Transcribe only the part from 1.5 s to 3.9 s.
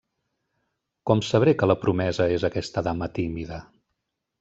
que la promesa és aquesta dama tímida?